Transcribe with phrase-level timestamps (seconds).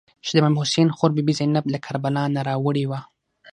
[0.25, 2.99] چې د امام حسین خور بي بي زینب له کربلا نه راوړې وه.